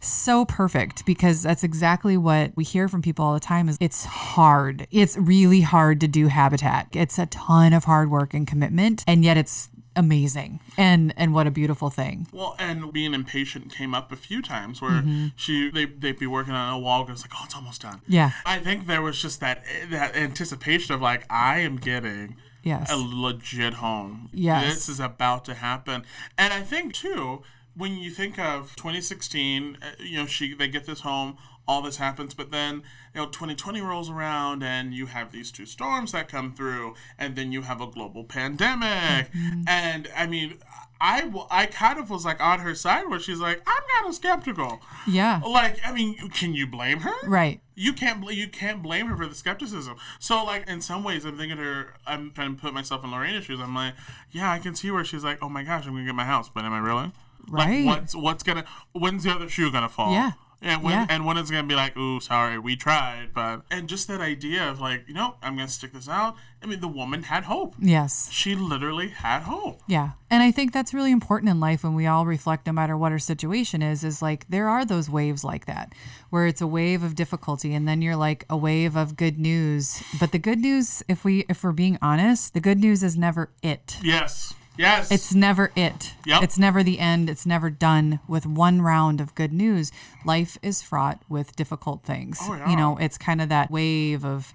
[0.00, 4.04] so perfect because that's exactly what we hear from people all the time is it's
[4.04, 4.86] hard.
[4.90, 6.88] It's really hard to do habitat.
[6.92, 11.46] It's a ton of hard work and commitment and yet it's amazing and and what
[11.46, 15.26] a beautiful thing Well, and being impatient came up a few times where Mm-hmm.
[15.36, 18.00] she they they'd be working on a wall, and it's like, oh, it's almost done.
[18.08, 18.30] Yeah.
[18.46, 22.90] I think there was just that that anticipation of like, I am getting Yes.
[22.90, 24.30] a legit home.
[24.32, 24.74] Yes.
[24.74, 26.04] this is about to happen,
[26.38, 27.42] and I think too
[27.76, 31.36] when you think of 2016, uh, you know, she they get this home.
[31.66, 32.82] All this happens, but then
[33.14, 37.36] you know 2020 rolls around, and you have these two storms that come through, and
[37.36, 39.62] then you have a global pandemic, Mm-hmm.
[39.66, 40.58] and I mean,
[41.00, 44.14] I, I kind of was like on her side where she's like, I'm kind of
[44.14, 44.80] skeptical.
[45.06, 47.14] yeah Like, I mean, can you blame her?
[47.28, 49.96] right You can't bl- you can't blame her for the skepticism.
[50.18, 51.94] So like in some ways, I'm thinking her.
[52.06, 53.60] I'm trying to put myself in Lorena's shoes.
[53.60, 53.94] I'm like,
[54.30, 56.48] yeah, I can see where she's like, oh my gosh, I'm gonna get my house,
[56.48, 57.10] but am I really?
[57.48, 57.84] Right.
[57.84, 58.64] Like, what's what's gonna?
[58.92, 60.12] When's the other shoe gonna fall?
[60.12, 60.32] Yeah.
[60.64, 61.06] And when Yeah.
[61.10, 64.68] and when it's gonna be like, ooh, sorry, we tried, but and just that idea
[64.68, 66.36] of like, you know, I'm gonna stick this out.
[66.62, 67.74] I mean, the woman had hope.
[67.78, 69.82] yes She literally had hope.
[69.86, 70.12] Yeah.
[70.30, 73.12] And I think that's really important in life when we all reflect, no matter what
[73.12, 75.92] our situation is, is like there are those waves like that
[76.30, 80.02] where it's a wave of difficulty and then you're like a wave of good news.
[80.18, 83.50] But the good news, if we if we're being honest, the good news is never
[83.62, 83.98] it.
[84.02, 84.54] Yes.
[84.76, 85.10] Yes.
[85.10, 86.14] It's never it.
[86.26, 86.42] Yep.
[86.42, 87.30] It's never the end.
[87.30, 89.92] It's never done with one round of good news.
[90.24, 92.38] Life is fraught with difficult things.
[92.42, 92.70] Oh, yeah.
[92.70, 94.52] You know, it's kind of that wave of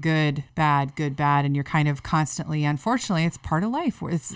[0.00, 2.64] good, bad, good, bad, and you're kind of constantly.
[2.64, 4.02] Unfortunately, it's part of life.
[4.02, 4.34] It's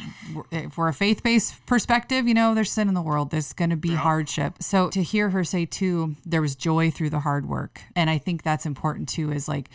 [0.50, 3.30] if we're a faith-based perspective, you know, there's sin in the world.
[3.30, 4.62] There's going to be hardship.
[4.62, 8.18] So to hear her say too, there was joy through the hard work, and I
[8.18, 9.32] think that's important too.
[9.32, 9.68] Is like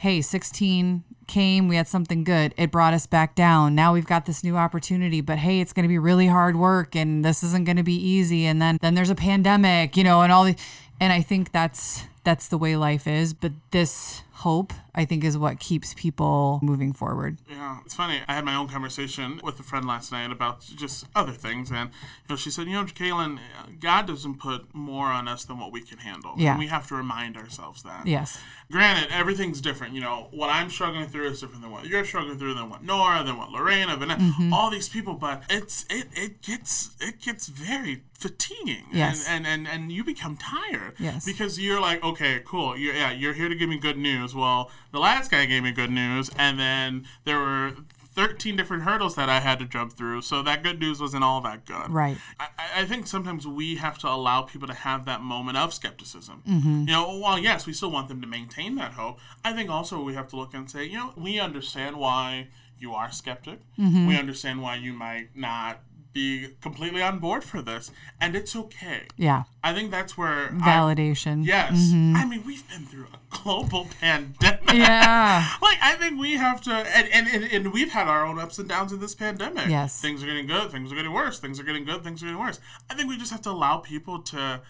[0.00, 2.52] hey, 16 came, we had something good.
[2.56, 3.74] It brought us back down.
[3.74, 6.96] Now we've got this new opportunity, but hey, it's going to be really hard work
[6.96, 10.22] and this isn't going to be easy and then then there's a pandemic, you know,
[10.22, 10.56] and all the
[10.98, 15.36] and I think that's that's the way life is, but this hope I think is
[15.38, 17.38] what keeps people moving forward.
[17.48, 18.20] Yeah, it's funny.
[18.28, 21.90] I had my own conversation with a friend last night about just other things, and
[21.90, 23.38] you know, she said, "You know, Kaylin,
[23.80, 26.34] God doesn't put more on us than what we can handle.
[26.36, 26.50] Yeah.
[26.50, 28.06] and we have to remind ourselves that.
[28.06, 28.38] Yes.
[28.70, 29.94] Granted, everything's different.
[29.94, 32.82] You know, what I'm struggling through is different than what you're struggling through, than what
[32.84, 34.52] Nora, than what Lorena, Vanessa, Mm-hmm.
[34.52, 35.14] all these people.
[35.14, 38.84] But it's it it gets it gets very fatiguing.
[38.92, 39.26] Yes.
[39.28, 40.94] And and and, and you become tired.
[40.98, 41.24] Yes.
[41.24, 42.76] Because you're like, okay, cool.
[42.76, 44.34] You're, yeah, you're here to give me good news.
[44.34, 47.72] Well, the last guy gave me good news, and then there were.
[48.12, 51.40] 13 different hurdles that I had to jump through, so that good news wasn't all
[51.42, 51.90] that good.
[51.90, 52.18] Right.
[52.40, 52.48] I,
[52.78, 56.42] I think sometimes we have to allow people to have that moment of skepticism.
[56.46, 56.80] Mm-hmm.
[56.80, 60.02] You know, while yes, we still want them to maintain that hope, I think also
[60.02, 62.48] we have to look and say, you know, we understand why
[62.80, 63.60] you are skeptic.
[63.78, 64.08] Mm-hmm.
[64.08, 65.80] We understand why you might not
[66.12, 69.06] be completely on board for this, and it's okay.
[69.16, 69.44] Yeah.
[69.62, 71.44] I think that's where I, Validation.
[71.46, 74.72] yes, I mean we've been through a global pandemic.
[74.72, 75.46] Yeah.
[75.62, 78.58] like I think we have to, and, and, and, and we've had our own ups
[78.58, 79.68] and downs in this pandemic.
[79.68, 80.00] Yes.
[80.00, 82.40] things are getting good, things are getting worse, things are getting good, things are getting
[82.40, 82.58] worse.
[82.90, 84.60] I think we just have to allow people to.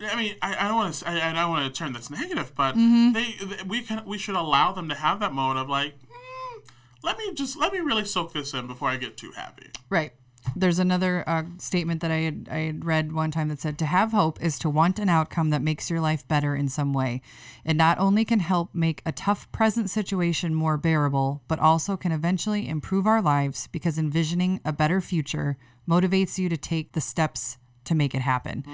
[0.00, 1.08] I mean, I, I don't want to.
[1.08, 3.12] I, I don't want to turn this negative, but Mm-hmm.
[3.12, 6.62] they, they we can we should allow them to have that moment of like, mm,
[7.04, 9.68] let me just let me really soak this in before I get too happy.
[9.88, 10.12] Right.
[10.56, 13.86] There's another uh, statement that I had, I had read one time that said, To
[13.86, 17.22] have hope is to want an outcome that makes your life better in some way.
[17.64, 22.12] It not only can help make a tough present situation more bearable, but also can
[22.12, 25.56] eventually improve our lives because envisioning a better future
[25.88, 28.64] motivates you to take the steps to make it happen.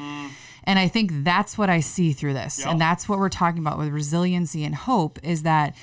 [0.64, 2.58] And I think that's what I see through this.
[2.58, 2.68] Yep.
[2.68, 5.74] And that's what we're talking about with resiliency and hope is that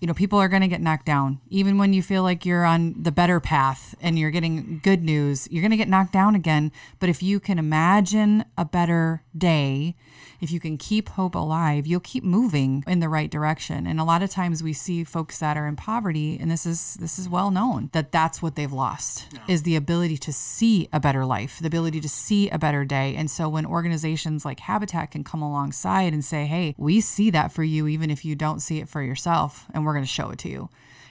[0.00, 1.40] you know, people are going to get knocked down.
[1.48, 5.48] Even when you feel like you're on the better path and you're getting good news,
[5.50, 6.70] you're going to get knocked down again.
[6.98, 9.96] But if you can imagine a better day,
[10.40, 13.86] if you can keep hope alive, you'll keep moving in the right direction.
[13.86, 16.94] And a lot of times we see folks that are in poverty, and this is
[16.94, 21.00] this is well known that that's what they've lost is the ability to see a
[21.00, 23.14] better life, the ability to see a better day.
[23.16, 27.52] And so when organizations like Habitat can come alongside and say, "Hey, we see that
[27.52, 30.30] for you, even if you don't see it for yourself, and we're going to show
[30.30, 30.68] it to you."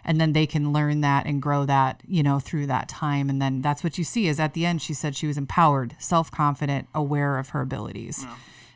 [0.08, 3.42] and then they can learn that and grow that you know through that time and
[3.42, 6.88] then that's what you see is at the end she said she was empowered self-confident
[6.94, 8.26] aware of her abilities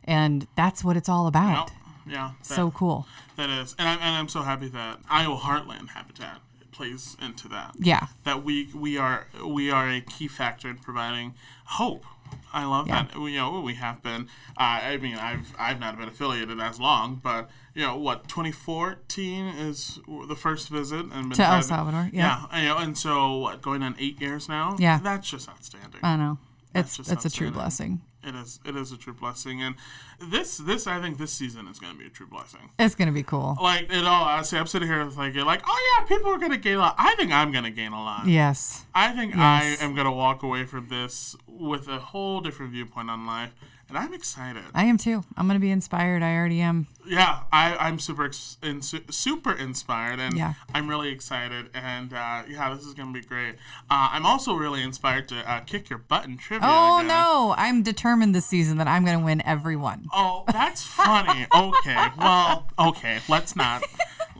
[0.04, 1.72] and that's what it's all about.
[2.08, 2.32] Yeah.
[2.39, 6.39] that- so cool That is, and I'm, and I'm so happy that Iowa Heartland Habitat
[6.72, 7.76] plays into that.
[7.78, 11.34] yeah That we we are we are a key factor in providing
[11.66, 12.06] hope.
[12.54, 13.04] I love Yeah.
[13.04, 13.18] that.
[13.18, 14.28] We, you know, we have been.
[14.58, 19.45] Uh, I mean, I've I've not been affiliated as long, but you know, what 2014
[19.47, 22.45] is the first visit and been To El Salvador, yeah.
[22.52, 24.76] Yeah, you know, and so what, going on eight years now.
[24.80, 25.00] Yeah.
[25.00, 26.00] that's just outstanding.
[26.04, 26.38] i know
[26.76, 28.59] it's just it's a true blessing It is.
[28.65, 29.76] It is a true blessing, and
[30.20, 32.70] this this I think this season is going to be a true blessing.
[32.78, 36.05] it's gonna be cool Like in all honesty, I'm sitting here thinking like, oh yeah,
[36.05, 36.95] people are going to gain a lot.
[36.97, 38.28] I think I'm going to gain a lot.
[38.28, 39.82] yes I think Yes.
[39.82, 43.53] I am going to walk away from this with a whole different viewpoint on life,
[43.89, 44.63] and I'm excited.
[44.73, 48.57] i am too i'm gonna be inspired i already am yeah, I, I'm super ex-
[48.61, 50.53] in, super inspired, and Yeah.
[50.75, 51.71] I'm really excited.
[51.73, 53.55] And uh, yeah, this is going to be great.
[53.89, 56.67] Uh, I'm also really inspired to uh, kick your butt in trivia.
[56.69, 57.07] oh again.
[57.07, 60.05] no i'm determined this season that i'm gonna win everyone.
[60.13, 61.47] Oh, that's funny.
[61.55, 63.19] okay, well, okay.
[63.27, 63.81] Let's not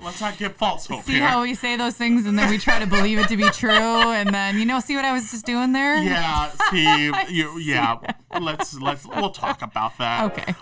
[0.02, 1.28] let's not get false hope see here.
[1.28, 3.70] how we say those things and then we try to believe it to be true
[3.72, 7.98] and then you know see what i was just doing there yeah, see, you, yeah.
[8.40, 10.32] Let's let's we'll talk about that.
[10.32, 10.56] okay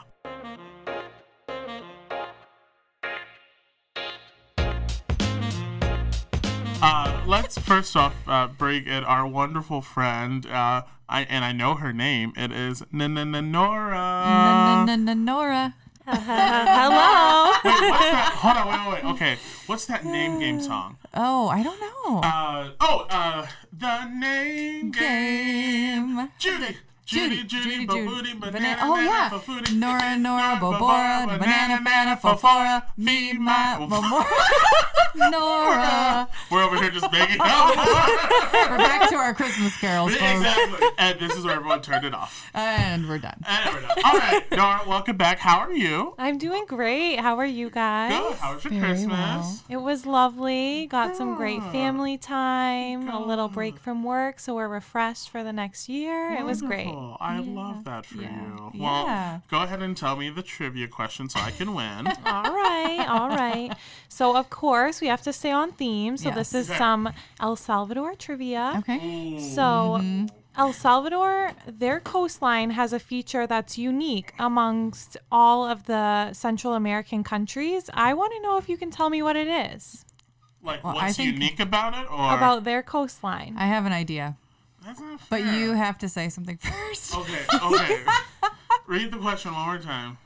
[6.80, 10.46] Uh, let's first off uh, bring in our wonderful friend.
[10.46, 12.34] Uh, I and I know her name.
[12.38, 14.86] It is Nora.
[14.86, 15.74] Nora
[16.10, 17.52] Hello.
[17.66, 18.34] Wait, what's that?
[18.38, 19.14] Hold on, wait, wait, wait.
[19.16, 20.98] Okay, what's that name game song?
[21.14, 26.16] oh i don't know Uh, oh, uh, the name game.
[26.16, 26.30] game
[27.08, 27.44] Judy.
[27.44, 29.30] Judy, Judy, Judy, banana, Oh yeah.
[29.74, 35.32] Nora, Nora, Bobora, banana, banana, fofora, feed my Bobora.
[35.32, 36.28] Nora.
[36.52, 37.76] We're over here just making out.
[38.70, 40.88] We're back to our Christmas carols, folks, exactly.
[40.98, 42.52] And this is where everyone turned it off.
[42.54, 43.42] and we're done.
[43.48, 43.98] And we're done.
[44.04, 45.40] All right, Nora, welcome back.
[45.40, 46.14] How are you?
[46.20, 47.20] I'm doing great.
[47.20, 48.12] How are you guys?
[48.12, 48.36] Good.
[48.38, 49.10] How was your Very Christmas?
[49.18, 49.60] well.
[49.70, 50.88] It was lovely.
[50.88, 55.54] Got some great family time, a little break from work, so we're refreshed for the
[55.54, 56.34] next year.
[56.38, 56.94] It was great.
[56.98, 57.18] Wonderful.
[57.20, 58.30] I love that for Yeah.
[58.42, 58.72] you.
[58.74, 58.84] Yeah.
[58.84, 62.08] Well, go ahead and tell me the trivia question so I can win.
[62.26, 63.72] All right, all right.
[64.10, 66.18] So of course we have to stay on theme.
[66.18, 66.78] So this is Okay.
[66.78, 68.74] some El Salvador trivia.
[68.80, 69.40] Okay.
[69.40, 69.62] So,
[70.02, 70.26] mm-hmm.
[70.58, 77.24] El Salvador, their coastline has a feature that's unique amongst all of the Central American
[77.24, 77.92] countries.
[77.94, 80.04] I want to know if you can tell me what it is
[80.64, 82.12] Like, Well, what's unique about it?
[82.12, 83.54] Or about their coastline.
[83.58, 84.36] I have an idea,
[84.88, 87.14] That's not but you have to say something first.
[87.14, 88.04] Okay, okay.
[88.88, 90.18] Read the question one more time.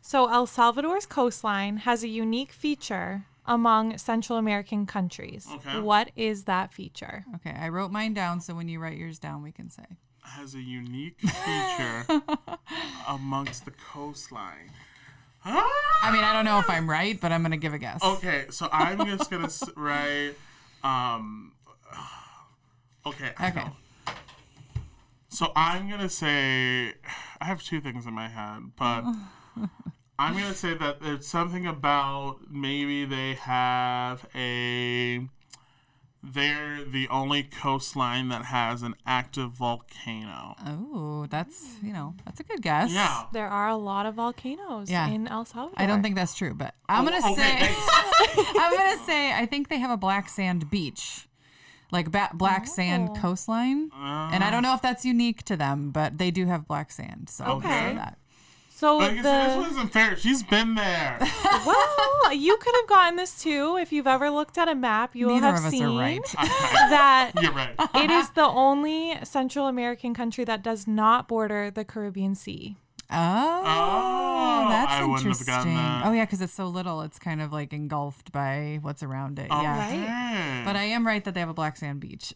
[0.00, 5.46] So, El Salvador's coastline has a unique feature among Central American countries.
[5.56, 5.80] Okay.
[5.80, 7.26] What is that feature?
[7.34, 9.84] Okay, I wrote mine down, so when you write yours down, we can say.
[10.22, 12.06] Has a unique feature
[13.08, 14.70] amongst the coastline.
[15.44, 18.02] I mean, I don't know if I'm right, but I'm gonna give a guess.
[18.02, 20.32] Okay, so I'm just gonna write.
[20.82, 21.52] Um.
[23.06, 23.30] Okay.
[23.38, 23.60] I Okay.
[23.60, 23.70] know.
[25.36, 26.94] So I'm gonna say,
[27.42, 29.02] I have two things in my head, but
[30.18, 35.28] I'm gonna say that it's something about maybe they have a.
[36.22, 40.56] They're the only coastline that has an active volcano.
[40.66, 42.90] Oh, that's you know that's a good guess.
[42.90, 43.24] Yeah.
[43.34, 45.06] There are a lot of volcanoes Yeah.
[45.08, 45.78] in El Salvador.
[45.80, 47.74] I don't think that's true, but I'm Oh, gonna okay, say.
[48.58, 51.28] I'm gonna say I think they have a black sand beach,
[51.90, 52.70] like ba- black oh.
[52.72, 53.20] sand Oh.
[53.20, 56.90] coastline, and I don't know if that's unique to them, but they do have black
[56.90, 57.94] sand, so I'll Okay.
[57.94, 58.18] that.
[58.70, 60.16] So But I guess this the wasn't fair.
[60.18, 61.16] She's been there.
[61.66, 65.16] well, you could have gotten this too if you've ever looked at a map.
[65.16, 66.20] You will have seen right.
[66.34, 67.74] that You're right.
[67.94, 72.76] it is the only Central American country that does not border the Caribbean Sea.
[73.10, 75.46] Oh, Oh, that's I wouldn't have interesting.
[75.46, 76.06] gotten that.
[76.06, 79.46] Oh yeah, because it's so little, it's kind of like engulfed by what's around it.
[79.50, 79.86] Yeah.
[79.88, 80.62] Okay.
[80.64, 82.34] But I am right that they have a black sand beach.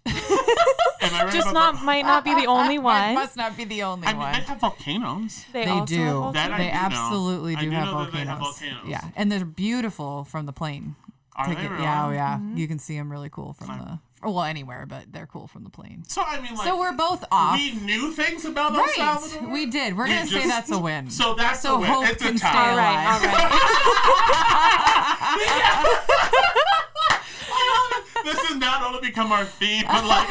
[1.03, 3.15] Right Just about not might not be the only It one.
[3.15, 4.33] must not be the only I mean, one.
[4.35, 5.45] they have volcanoes.
[5.53, 6.23] They, They also do.
[6.25, 6.79] have That I they do know.
[6.79, 8.13] absolutely I do, do have, know that volcanoes.
[8.25, 8.85] they have volcanoes.
[8.87, 10.95] Yeah, and they're beautiful from the plane.
[11.37, 11.83] Are Take they it- really?
[11.83, 12.37] Yeah, oh yeah.
[12.37, 12.57] Mm-hmm.
[12.59, 13.99] You can see them really cool from the or,
[14.29, 16.05] well anywhere, but they're cool from the plane.
[16.07, 17.57] So I mean, like, so we're both off.
[17.59, 18.95] We knew things about El right.
[18.97, 19.49] Salvador.
[19.51, 19.97] We did.
[19.97, 21.09] We're We gonna say that's a win.
[21.11, 21.91] So that's so a win.
[21.91, 22.51] hope It's a can tie.
[22.51, 23.31] stay All right, all
[27.61, 28.03] right.
[28.25, 30.29] this has not only become our theme, but like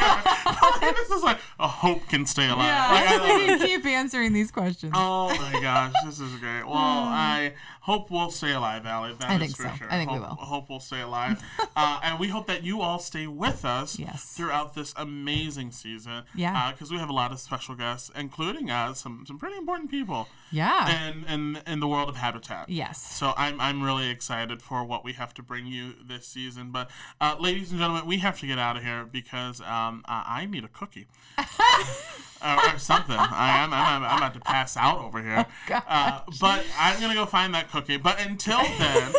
[0.96, 2.66] this is like a hope can stay alive.
[2.66, 4.92] Yeah, Like, I love we keep answering these questions.
[4.94, 6.64] Oh my gosh, this is great.
[6.66, 9.14] Well, I hope we'll stay alive, Allie.
[9.18, 9.74] That I is think for so.
[9.76, 9.88] sure.
[9.90, 10.44] I think we hope, will.
[10.46, 11.42] Hope we'll stay alive,
[11.76, 14.24] uh, and we hope that you all stay with us Yes.
[14.36, 16.22] throughout this amazing season.
[16.34, 16.72] Yeah.
[16.72, 20.28] because we have a lot of special guests, including uh, some some pretty important people.
[20.52, 21.08] Yeah.
[21.08, 22.68] In in in the world of habitat.
[22.68, 23.00] Yes.
[23.00, 26.70] So I'm I'm really excited for what we have to bring you this season.
[26.70, 30.42] But uh, ladies and gentlemen, we have to get out of here because um, I,
[30.42, 31.06] I need a cookie.
[31.38, 31.44] or,
[32.74, 33.16] or something.
[33.16, 33.72] I am.
[33.72, 35.46] I'm, I'm about to pass out over here.
[35.70, 37.96] uh, but I'm gonna go find that cookie.
[37.96, 39.12] But until then.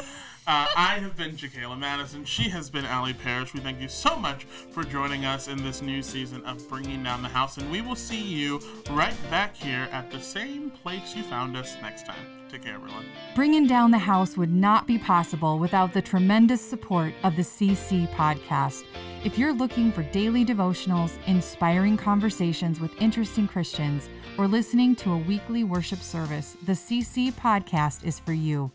[0.48, 2.26] Uh, I have been Jacayla Madison.
[2.26, 3.54] She has been Allie Parrish.
[3.54, 7.22] We thank you so much for joining us in this new season of Bringing Down
[7.22, 7.58] the House.
[7.58, 11.78] And we will see you right back here at the same place you found us
[11.84, 12.41] next time.
[12.52, 13.06] Take care, everyone.
[13.34, 18.14] Bringing Down the House would not be possible without the tremendous support of the CC
[18.14, 18.84] podcast.
[19.24, 25.18] If you're looking for daily devotionals, inspiring conversations with interesting Christians, or listening to a
[25.18, 28.70] weekly worship service, the CC podcast is for you.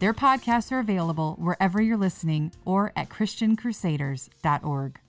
[0.00, 5.00] Their podcasts are available wherever you're listening or at ChristianCrusaders.org.